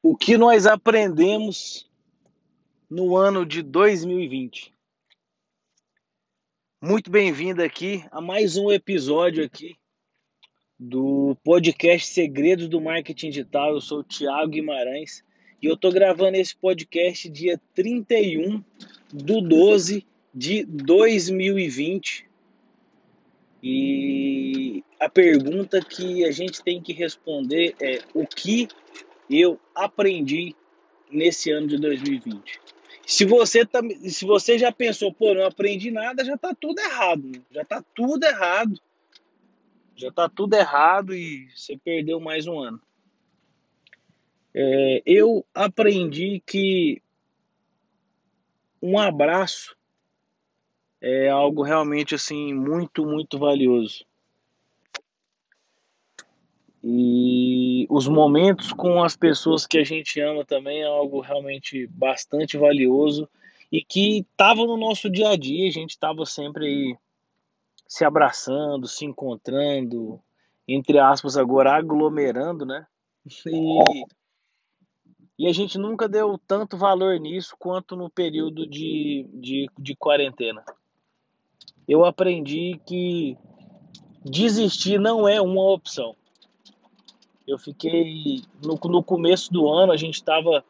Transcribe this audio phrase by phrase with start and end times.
[0.00, 1.90] O que nós aprendemos
[2.88, 4.72] no ano de 2020?
[6.80, 9.76] Muito bem-vindo aqui a mais um episódio aqui
[10.78, 13.74] do podcast Segredos do Marketing Digital.
[13.74, 15.24] Eu sou o Thiago Guimarães
[15.60, 18.62] e eu tô gravando esse podcast dia 31
[19.12, 22.24] do 12 de 2020.
[23.60, 28.68] E a pergunta que a gente tem que responder é o que
[29.30, 30.54] eu aprendi
[31.10, 32.60] nesse ano de 2020.
[33.06, 37.22] Se você, tá, se você já pensou, pô, não aprendi nada, já tá tudo errado.
[37.26, 37.42] Né?
[37.50, 38.78] Já tá tudo errado.
[39.96, 42.80] Já tá tudo errado e você perdeu mais um ano.
[44.54, 47.02] É, eu aprendi que
[48.82, 49.76] um abraço
[51.00, 54.04] é algo realmente assim muito, muito valioso.
[56.82, 62.56] E os momentos com as pessoas que a gente ama também é algo realmente bastante
[62.56, 63.28] valioso
[63.70, 66.96] e que estava no nosso dia a dia, a gente estava sempre aí
[67.86, 70.20] se abraçando, se encontrando,
[70.66, 72.86] entre aspas, agora aglomerando, né?
[73.46, 74.04] E,
[75.38, 80.64] e a gente nunca deu tanto valor nisso quanto no período de, de, de quarentena.
[81.86, 83.36] Eu aprendi que
[84.24, 86.14] desistir não é uma opção.
[87.48, 90.62] Eu fiquei no, no começo do ano a gente estava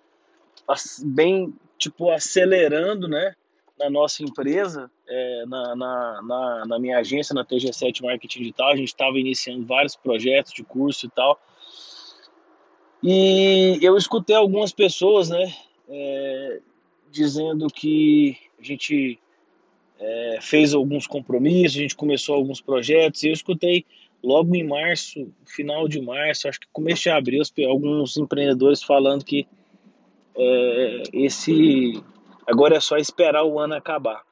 [1.05, 3.35] bem tipo acelerando, né,
[3.79, 8.77] na nossa empresa, é, na, na, na, na, minha agência, na TG7 Marketing Digital, a
[8.77, 11.41] gente estava iniciando vários projetos de curso e tal.
[13.03, 15.53] E eu escutei algumas pessoas, né,
[15.89, 16.61] é,
[17.11, 19.19] dizendo que a gente
[19.99, 23.85] é, fez alguns compromissos, a gente começou alguns projetos, e eu escutei
[24.23, 29.47] logo em março, final de março, acho que começo de abril, alguns empreendedores falando que
[30.37, 32.03] é, esse
[32.47, 34.23] agora é só esperar o ano acabar.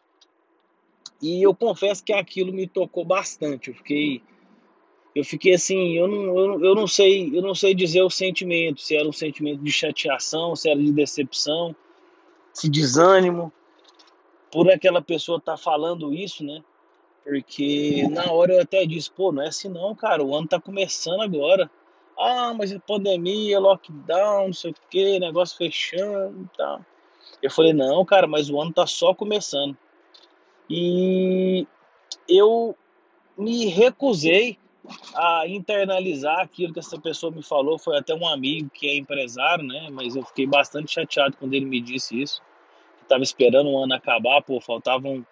[1.20, 3.70] E eu confesso que aquilo me tocou bastante.
[3.70, 4.22] Eu fiquei,
[5.14, 8.80] eu fiquei assim, eu não, eu, eu não sei, eu não sei dizer o sentimento,
[8.80, 11.75] se era um sentimento de chateação, se era de decepção,
[12.52, 13.52] se desânimo
[14.50, 16.62] por aquela pessoa estar tá falando isso, né?
[17.26, 20.60] Porque na hora eu até disse, pô, não é assim não, cara, o ano tá
[20.60, 21.69] começando agora.
[22.16, 26.87] Ah, mas é pandemia, lockdown, não sei o que, negócio fechando e tal.
[27.42, 29.76] Eu falei, não, cara, mas o ano tá só começando.
[30.70, 31.66] E
[32.28, 32.76] eu
[33.37, 34.56] me recusei
[35.12, 37.76] a internalizar aquilo que essa pessoa me falou.
[37.76, 39.88] Foi até um amigo que é empresário, né?
[39.91, 42.41] Mas eu fiquei bastante chateado quando ele me disse isso.
[43.03, 45.26] Eu tava esperando o ano acabar, pô, faltavam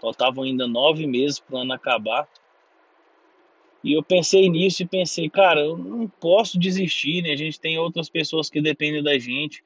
[0.00, 2.26] Faltavam ainda nove meses para o ano acabar.
[3.82, 7.32] E eu pensei nisso e pensei, cara, eu não posso desistir, né?
[7.32, 9.64] A gente tem outras pessoas que dependem da gente.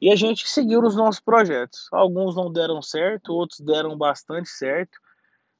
[0.00, 1.88] E a gente seguiu os nossos projetos.
[1.90, 4.98] Alguns não deram certo, outros deram bastante certo.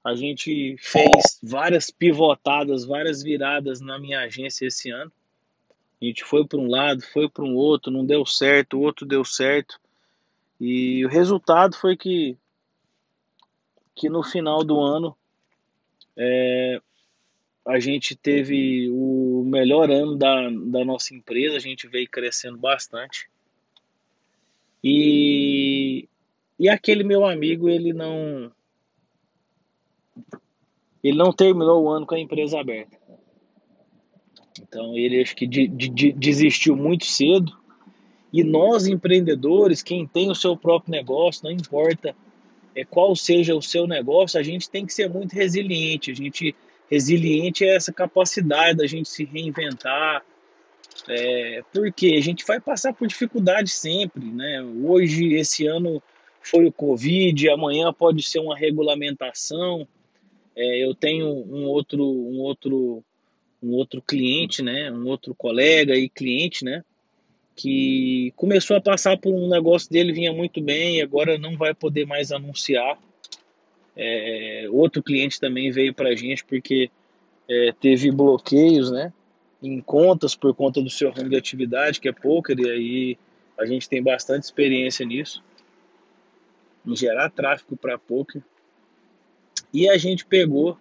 [0.05, 5.11] A gente fez várias pivotadas, várias viradas na minha agência esse ano.
[6.01, 9.07] A gente foi para um lado, foi para um outro, não deu certo, o outro
[9.07, 9.81] deu certo.
[10.61, 12.37] E o resultado foi que
[13.97, 15.17] que no final do ano
[16.17, 16.81] é,
[17.67, 23.29] a gente teve o melhor ano da, da nossa empresa, a gente veio crescendo bastante.
[24.85, 26.07] E,
[26.59, 28.53] e aquele meu amigo, ele não
[31.03, 32.97] ele não terminou o ano com a empresa aberta.
[34.61, 37.57] Então ele acho que de, de, desistiu muito cedo.
[38.33, 42.15] E nós empreendedores, quem tem o seu próprio negócio, não importa
[42.77, 46.11] é, qual seja o seu negócio, a gente tem que ser muito resiliente.
[46.11, 46.55] A gente
[46.91, 50.23] resiliente é essa capacidade da gente se reinventar,
[51.09, 54.63] é, porque a gente vai passar por dificuldade sempre, né?
[54.85, 56.03] Hoje, esse ano
[56.43, 59.89] foi o Covid, amanhã pode ser uma regulamentação.
[60.55, 63.03] É, eu tenho um outro, um outro,
[63.63, 64.93] um outro cliente, né?
[64.93, 66.85] Um outro colega e cliente, né?
[67.57, 72.07] Que começou a passar por um negócio dele, vinha muito bem, agora não vai poder
[72.07, 72.99] mais anunciar.
[73.97, 76.91] É, outro cliente também veio para a gente porque
[77.49, 79.11] é, teve bloqueios né,
[79.63, 83.19] em contas por conta do seu ramo de atividade, que é poker, e aí
[83.59, 85.43] a gente tem bastante experiência nisso,
[86.87, 88.43] em gerar tráfego para poker.
[89.73, 90.77] E a gente pegou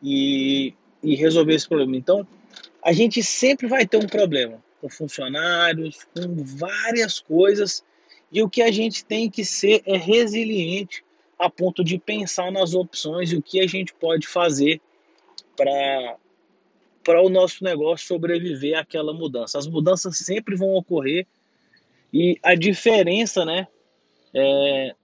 [0.00, 0.72] e,
[1.02, 1.96] e resolveu esse problema.
[1.96, 2.24] Então,
[2.80, 7.82] a gente sempre vai ter um problema com funcionários, com várias coisas.
[8.30, 11.02] E o que a gente tem que ser é resiliente
[11.38, 14.80] a ponto de pensar nas opções e o que a gente pode fazer
[15.56, 16.16] para
[17.02, 19.58] para o nosso negócio sobreviver àquela mudança.
[19.58, 21.26] As mudanças sempre vão ocorrer
[22.10, 23.68] E a diferença, né,
[24.32, 24.94] é,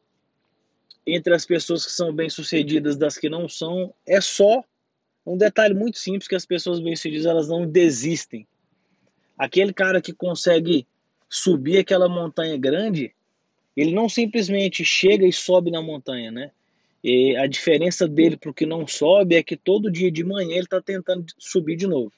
[1.07, 4.65] entre as pessoas que são bem-sucedidas das que não são é só
[5.27, 8.47] um detalhe muito simples que as pessoas bem-sucedidas elas não desistem.
[9.41, 10.87] Aquele cara que consegue
[11.27, 13.15] subir aquela montanha grande,
[13.75, 16.51] ele não simplesmente chega e sobe na montanha, né?
[17.03, 20.51] E a diferença dele para o que não sobe é que todo dia de manhã
[20.51, 22.13] ele está tentando subir de novo.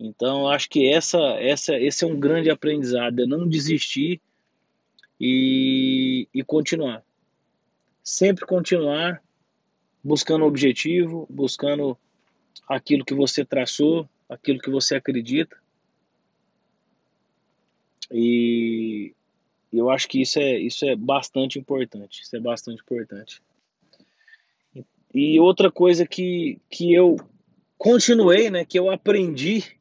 [0.00, 4.20] Então, acho que essa, essa, esse é um grande aprendizado, é não desistir
[5.20, 7.04] e, e continuar.
[8.02, 9.22] Sempre continuar
[10.02, 11.96] buscando o objetivo, buscando
[12.68, 15.56] aquilo que você traçou, aquilo que você acredita.
[18.10, 19.14] E
[19.72, 22.22] eu acho que isso é, isso é bastante importante.
[22.22, 23.42] Isso é bastante importante.
[25.14, 27.16] E outra coisa que, que eu
[27.76, 29.78] continuei, né, que eu aprendi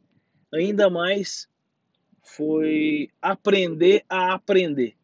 [0.53, 1.47] ainda mais
[2.21, 4.95] foi aprender a aprender.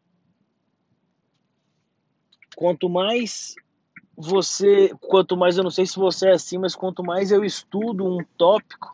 [2.56, 3.54] Quanto mais
[4.16, 8.06] você, quanto mais eu não sei se você é assim, mas quanto mais eu estudo
[8.06, 8.92] um tópico,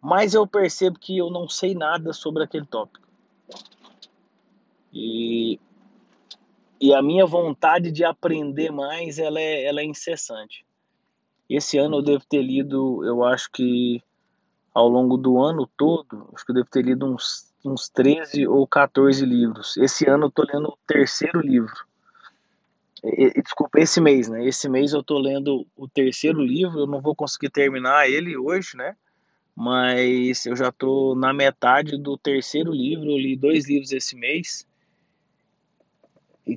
[0.00, 3.06] mais eu percebo que eu não sei nada sobre aquele tópico.
[4.92, 5.60] E,
[6.80, 10.64] e a minha vontade de aprender mais, ela é, ela é incessante.
[11.48, 14.02] Esse ano eu devo ter lido, eu acho que
[14.72, 18.66] ao longo do ano todo, acho que eu devo ter lido uns, uns 13 ou
[18.66, 19.76] 14 livros.
[19.76, 21.74] Esse ano eu estou lendo o terceiro livro.
[23.02, 24.46] E, desculpa, esse mês, né?
[24.46, 28.76] Esse mês eu estou lendo o terceiro livro, eu não vou conseguir terminar ele hoje,
[28.76, 28.94] né?
[29.60, 34.66] Mas eu já estou na metade do terceiro livro, eu li dois livros esse mês.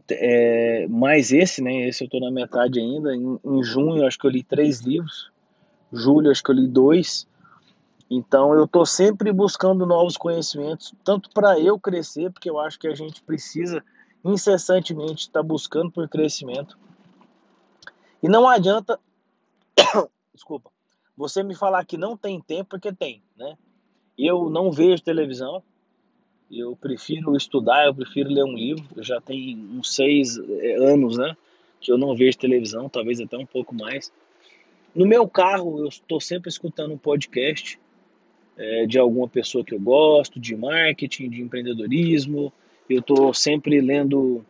[0.10, 1.90] É, mais esse, né?
[1.90, 3.14] Esse eu estou na metade ainda.
[3.14, 5.30] Em, em junho, acho que eu li três livros.
[5.92, 7.28] Julho, acho que eu li dois.
[8.10, 12.88] Então eu estou sempre buscando novos conhecimentos, tanto para eu crescer, porque eu acho que
[12.88, 13.84] a gente precisa
[14.24, 16.80] incessantemente estar tá buscando por crescimento.
[18.22, 18.98] E não adianta,
[20.34, 20.72] desculpa,
[21.16, 23.58] você me falar que não tem tempo, porque tem, né?
[24.18, 25.64] Eu não vejo televisão,
[26.52, 28.84] eu prefiro estudar, eu prefiro ler um livro.
[28.96, 31.36] Eu já tenho uns seis é, anos, né?
[31.80, 34.12] Que eu não vejo televisão, talvez até um pouco mais.
[34.94, 37.80] No meu carro, eu estou sempre escutando um podcast
[38.56, 42.54] é, de alguma pessoa que eu gosto, de marketing, de empreendedorismo.
[42.88, 44.46] Eu estou sempre lendo,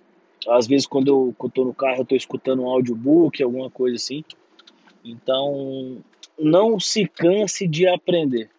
[0.47, 4.25] às vezes quando eu estou no carro, eu estou escutando um audiobook, alguma coisa assim.
[5.05, 6.03] Então,
[6.37, 8.49] não se canse de aprender.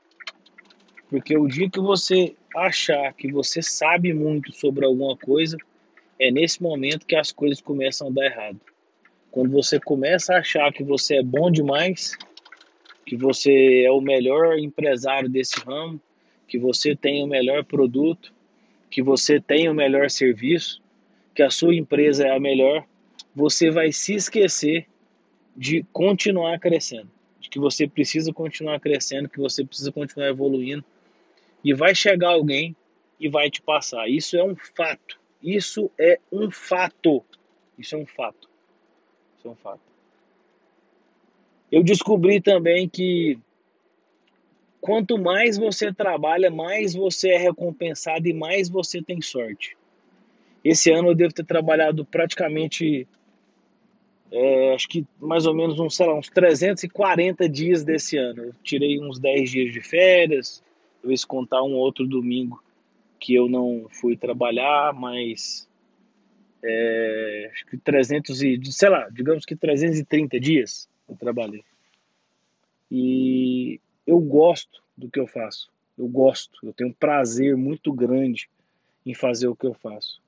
[1.11, 5.57] Porque o dia que você achar que você sabe muito sobre alguma coisa,
[6.19, 8.61] é nesse momento que as coisas começam a dar errado.
[9.31, 12.17] Quando você começa a achar que você é bom demais,
[13.05, 16.01] que você é o melhor empresário desse ramo,
[16.47, 18.33] que você tem o melhor produto,
[18.91, 20.81] que você tem o melhor serviço,
[21.35, 22.85] que a sua empresa é a melhor,
[23.35, 24.87] você vai se esquecer
[25.57, 27.11] de continuar crescendo,
[27.45, 30.83] de que você precisa continuar crescendo, que você precisa continuar evoluindo,
[31.63, 32.75] e vai chegar alguém
[33.21, 34.09] e vai te passar.
[34.09, 35.21] Isso é um fato.
[35.43, 37.23] Isso é um fato.
[37.79, 38.49] Isso é um fato.
[39.37, 39.83] Isso é um fato.
[41.71, 43.39] Eu descobri também que
[44.81, 49.77] quanto mais você trabalha, mais você é recompensado e mais você tem sorte.
[50.65, 53.07] Esse ano eu devo ter trabalhado praticamente,
[54.37, 58.47] é, acho que mais ou menos uns, sei lá, uns 340 dias desse ano.
[58.47, 60.61] Eu tirei uns 10 dias de férias,
[61.01, 62.61] talvez contar um outro domingo
[63.21, 65.69] que eu não fui trabalhar, mas
[66.65, 71.63] é, acho que 300 e, sei lá, digamos que 330 dias eu trabalhei.
[72.91, 75.71] E eu gosto do que eu faço.
[75.97, 78.49] Eu gosto, eu tenho um prazer muito grande
[79.07, 80.21] em fazer o que eu faço.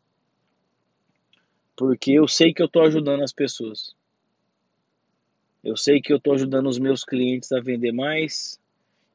[1.77, 3.95] Porque eu sei que eu estou ajudando as pessoas.
[5.63, 8.59] Eu sei que eu estou ajudando os meus clientes a vender mais.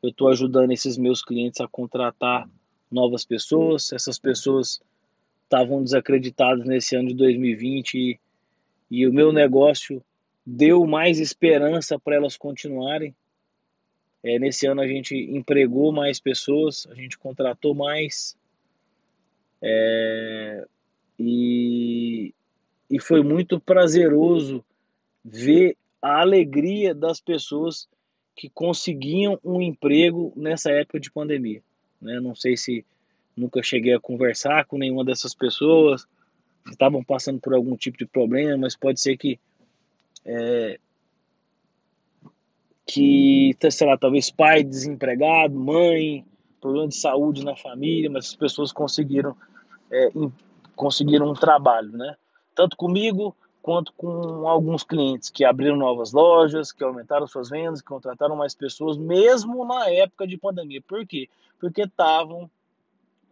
[0.04, 2.48] Eu estou ajudando esses meus clientes a contratar
[2.92, 3.92] novas pessoas.
[3.94, 4.82] Essas pessoas
[5.46, 8.20] estavam desacreditadas nesse ano de 2020 e,
[8.90, 10.04] e o meu negócio
[10.46, 13.16] deu mais esperança para elas continuarem.
[14.24, 18.38] É, nesse ano a gente empregou mais pessoas, a gente contratou mais.
[19.62, 20.01] É,
[22.92, 24.64] e foi muito prazeroso
[25.24, 27.88] ver a alegria das pessoas
[28.36, 31.64] que conseguiam um emprego nessa época de pandemia.
[32.02, 32.20] Né?
[32.20, 32.86] Não sei se
[33.36, 36.06] nunca cheguei a conversar com nenhuma dessas pessoas,
[36.70, 39.40] estavam passando por algum tipo de problema, mas pode ser que
[40.26, 40.78] é,
[42.86, 46.26] que, sei lá, talvez pai desempregado, mãe,
[46.60, 49.36] problema de saúde na família, mas as pessoas conseguiram,
[49.90, 50.10] é,
[50.76, 52.18] conseguiram um trabalho, né?
[52.56, 57.88] Tanto comigo quanto com alguns clientes que abriram novas lojas, que aumentaram suas vendas, que
[57.88, 60.82] contrataram mais pessoas, mesmo na época de pandemia.
[60.82, 61.30] Por quê?
[61.60, 62.50] Porque estavam,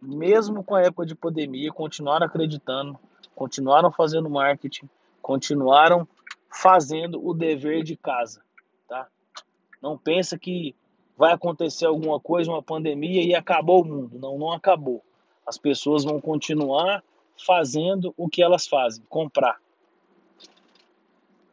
[0.00, 2.98] mesmo com a época de pandemia, continuaram acreditando,
[3.34, 4.88] continuaram fazendo marketing,
[5.20, 6.06] continuaram
[6.48, 8.42] fazendo o dever de casa,
[8.88, 9.08] tá?
[9.82, 10.74] Não pensa que
[11.16, 14.18] vai acontecer alguma coisa, uma pandemia e acabou o mundo.
[14.18, 15.02] Não, não acabou.
[15.46, 17.02] As pessoas vão continuar
[17.44, 19.58] fazendo o que elas fazem, comprar.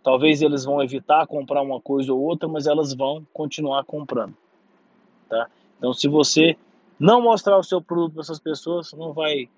[0.03, 4.36] Talvez eles vão evitar comprar uma coisa ou outra, mas elas vão continuar comprando,
[5.27, 5.50] tá?
[5.77, 6.58] Então, se você
[7.00, 9.50] não mostrar o seu produto para essas pessoas, não vai,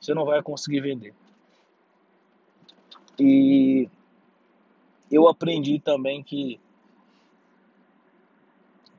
[0.00, 1.14] você não vai conseguir vender.
[3.18, 3.88] E
[5.10, 6.60] eu aprendi também que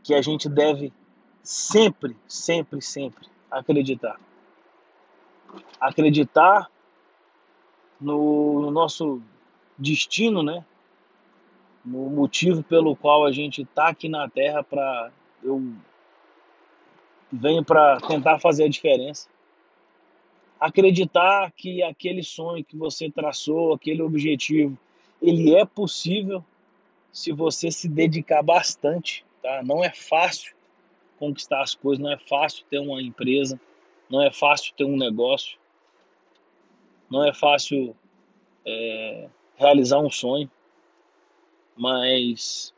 [0.06, 0.94] que a gente deve
[1.42, 4.20] sempre, sempre, sempre acreditar.
[5.82, 6.70] Acreditar
[8.00, 9.22] no, no nosso
[9.78, 10.64] destino, né?
[11.86, 15.12] no motivo pelo qual a gente está aqui na Terra para
[15.44, 15.62] eu
[17.32, 19.30] venho para tentar fazer a diferença.
[20.60, 24.78] Acreditar que aquele sonho que você traçou, aquele objetivo,
[25.22, 26.44] ele é possível
[27.12, 29.62] se você se dedicar bastante, tá?
[29.64, 30.56] Não é fácil
[31.20, 33.60] conquistar as coisas, não é fácil ter uma empresa,
[34.10, 35.58] não é fácil ter um negócio,
[37.10, 37.96] não é fácil
[38.66, 40.50] é, realizar um sonho.
[41.76, 42.74] Mas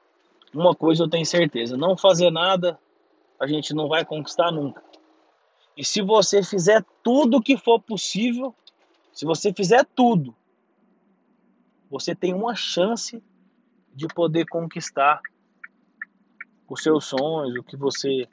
[0.53, 2.79] uma coisa eu tenho certeza: não fazer nada
[3.39, 4.83] a gente não vai conquistar nunca.
[5.75, 8.55] E se você fizer tudo o que for possível,
[9.13, 10.35] se você fizer tudo,
[11.89, 13.23] você tem uma chance
[13.93, 15.21] de poder conquistar
[16.67, 18.27] os seus sonhos, o que você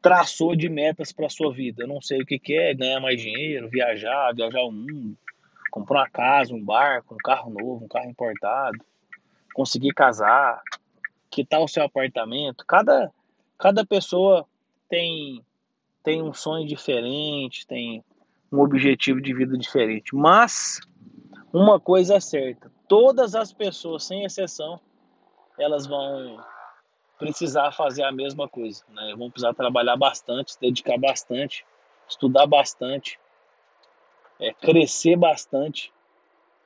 [0.00, 1.82] traçou de metas para sua vida.
[1.82, 5.16] Eu não sei o que, que é, ganhar mais dinheiro, viajar, viajar o mundo,
[5.74, 8.78] comprar uma casa, um barco, um carro novo, um carro importado
[9.52, 10.62] conseguir casar,
[11.28, 12.64] quitar o seu apartamento.
[12.64, 13.12] Cada,
[13.58, 14.46] cada pessoa
[14.88, 15.44] tem,
[16.04, 18.04] tem um sonho diferente, tem
[18.52, 20.14] um objetivo de vida diferente.
[20.14, 20.78] Mas
[21.52, 24.80] uma coisa é certa: todas as pessoas, sem exceção,
[25.58, 26.38] elas vão
[27.18, 28.84] precisar fazer a mesma coisa.
[28.90, 29.12] Né?
[29.18, 31.66] Vão precisar trabalhar bastante, dedicar bastante,
[32.08, 33.18] estudar bastante,
[34.40, 35.92] é, crescer bastante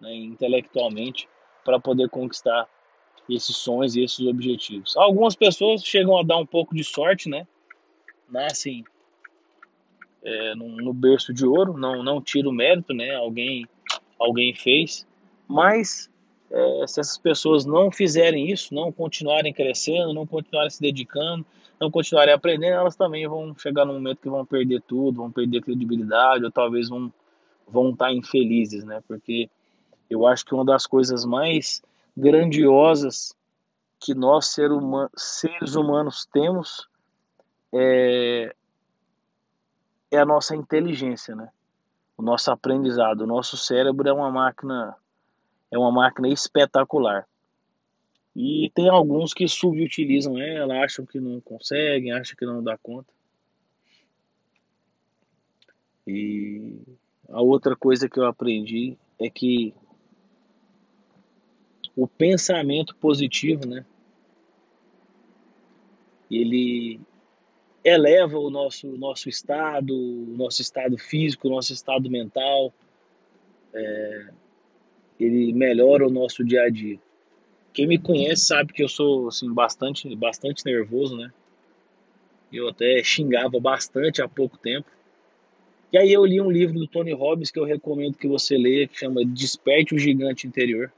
[0.01, 1.29] né, intelectualmente
[1.65, 2.69] para poder conquistar
[3.29, 4.97] esses sonhos e esses objetivos.
[4.97, 7.47] Algumas pessoas chegam a dar um pouco de sorte, né?
[8.29, 8.85] Nascem
[10.23, 13.15] é, no, no, berço de ouro, não, não tira o mérito, né?
[13.15, 13.67] Alguém,
[14.19, 15.07] alguém fez,
[15.47, 16.11] mas
[16.51, 21.45] é, se essas pessoas não fizerem isso, não continuarem crescendo, não continuarem se dedicando,
[21.81, 25.63] não continuarem aprendendo, elas também vão chegar num momento que vão perder tudo, vão perder
[25.63, 27.13] credibilidade, ou talvez vão,
[27.71, 29.03] vão estar infelizes, né?
[29.07, 29.51] Porque
[30.09, 31.83] eu acho que uma das coisas mais
[32.17, 33.35] grandiosas
[34.01, 34.71] que nós ser
[35.17, 36.89] seres humanos temos
[37.73, 38.55] é,
[40.11, 41.49] é a nossa inteligência, né?
[42.17, 44.97] O nosso aprendizado, o nosso cérebro é uma máquina
[45.71, 47.29] é uma máquina espetacular.
[48.35, 53.13] E tem alguns que subutilizam ela, acham que não conseguem, acham que não dá conta.
[56.07, 56.81] E
[57.29, 59.75] a outra coisa que eu aprendi é que
[61.95, 63.85] o pensamento positivo, né?
[66.31, 67.01] Ele
[67.83, 72.73] eleva o nosso, nosso estado, o nosso estado físico, o nosso estado mental,
[73.73, 74.29] é,
[75.19, 76.99] ele melhora o nosso dia a dia.
[77.73, 81.33] Quem me conhece sabe que eu sou assim, bastante, bastante nervoso, né?
[82.53, 84.91] Eu até xingava bastante há pouco tempo.
[85.91, 88.87] E aí eu li um livro do Tony Robbins que eu recomendo que você leia,
[88.87, 90.93] que chama Desperte o Gigante Interior.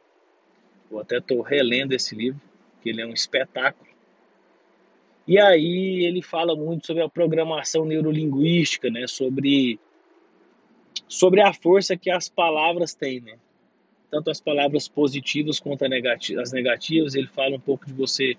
[0.91, 2.41] Eu até estou relendo esse livro,
[2.83, 3.89] que ele é um espetáculo.
[5.29, 9.07] E aí ele fala muito sobre a programação neurolinguística, né?
[9.07, 9.79] Sobre,
[11.07, 13.39] sobre a força que as palavras têm, né?
[14.11, 17.15] Tanto as palavras positivas quanto as negativas.
[17.15, 18.37] Ele fala um pouco de você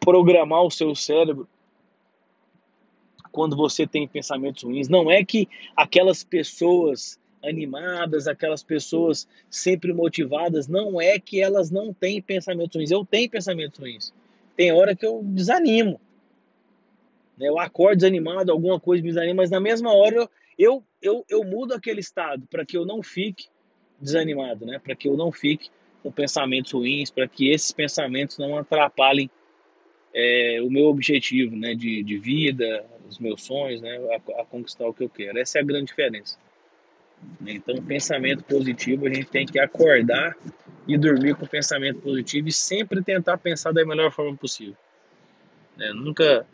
[0.00, 1.48] programar o seu cérebro
[3.32, 4.88] quando você tem pensamentos ruins.
[4.88, 11.92] Não é que aquelas pessoas animadas, aquelas pessoas sempre motivadas, não é que elas não
[11.92, 12.90] têm pensamentos ruins.
[12.90, 14.14] Eu tenho pensamentos ruins.
[14.56, 16.00] Tem hora que eu desanimo.
[17.36, 17.48] Né?
[17.48, 21.44] Eu acordo desanimado, alguma coisa me desanima, mas na mesma hora eu, eu, eu, eu
[21.44, 23.46] mudo aquele estado para que eu não fique
[24.00, 24.78] desanimado, né?
[24.78, 25.70] para que eu não fique
[26.02, 29.30] com pensamentos ruins, para que esses pensamentos não atrapalhem
[30.14, 31.74] é, o meu objetivo né?
[31.74, 35.38] de, de vida, os meus sonhos, né, a, a conquistar o que eu quero.
[35.38, 36.38] Essa é a grande diferença.
[37.46, 40.36] Então, pensamento positivo, a gente tem que acordar
[40.88, 44.76] e dormir com pensamento positivo e sempre tentar pensar da melhor forma possível.
[45.76, 45.92] Né?
[45.92, 46.46] Nunca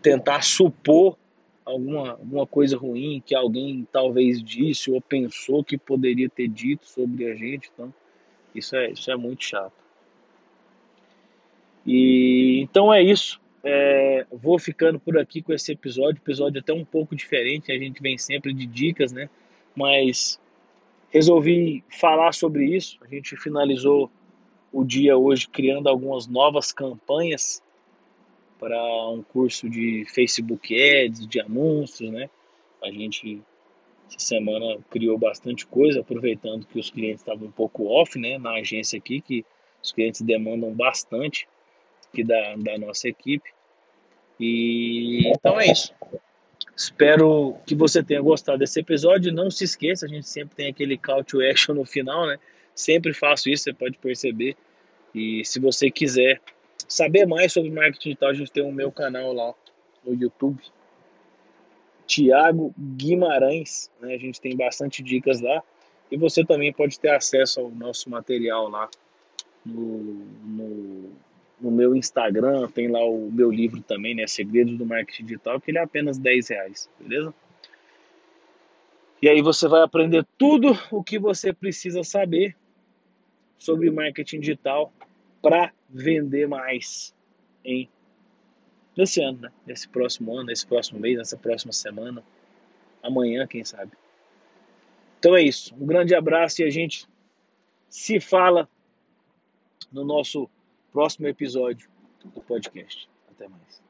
[0.00, 1.16] tentar supor
[1.64, 7.26] alguma, alguma coisa ruim que alguém talvez disse ou pensou que poderia ter dito sobre
[7.30, 7.70] a gente.
[7.74, 7.92] Então,
[8.54, 9.72] isso é, isso é muito chato.
[11.86, 13.40] E então é isso.
[13.64, 17.72] É, vou ficando por aqui com esse episódio, episódio até um pouco diferente.
[17.72, 19.30] A gente vem sempre de dicas, né?
[19.74, 20.38] Mas
[21.08, 22.98] resolvi falar sobre isso.
[23.00, 24.10] A gente finalizou
[24.70, 27.62] o dia hoje criando algumas novas campanhas
[28.58, 28.76] para
[29.08, 32.28] um curso de Facebook Ads, de anúncios, né?
[32.82, 33.40] A gente
[34.08, 38.52] essa semana criou bastante coisa, aproveitando que os clientes estavam um pouco off, né, na
[38.52, 39.44] agência aqui, que
[39.82, 41.48] os clientes demandam bastante
[42.14, 43.50] aqui da, da nossa equipe.
[44.38, 45.92] E então é isso.
[46.76, 49.32] Espero que você tenha gostado desse episódio.
[49.32, 52.38] Não se esqueça, a gente sempre tem aquele call to action no final, né?
[52.74, 54.56] Sempre faço isso, você pode perceber.
[55.14, 56.40] E se você quiser
[56.88, 59.54] saber mais sobre marketing digital, a gente tem o meu canal lá
[60.04, 60.60] no YouTube.
[62.06, 64.14] Tiago Guimarães, né?
[64.14, 65.62] A gente tem bastante dicas lá.
[66.10, 68.88] E você também pode ter acesso ao nosso material lá
[69.64, 70.02] no,
[70.44, 71.12] no
[71.64, 74.26] no meu Instagram, tem lá o meu livro também, né?
[74.26, 77.34] Segredos do Marketing Digital, que ele é apenas 10 reais, beleza?
[79.22, 82.54] E aí você vai aprender tudo o que você precisa saber
[83.58, 84.92] sobre marketing digital
[85.40, 87.14] para vender mais
[87.64, 87.88] em
[88.94, 89.52] nesse ano, né?
[89.66, 92.22] Nesse próximo ano, nesse próximo mês, nessa próxima semana,
[93.02, 93.92] amanhã, quem sabe.
[95.18, 95.74] Então é isso.
[95.74, 97.06] Um grande abraço e a gente
[97.88, 98.68] se fala
[99.90, 100.50] no nosso
[100.94, 101.90] próximo episódio
[102.24, 103.10] do podcast.
[103.28, 103.83] Até mais.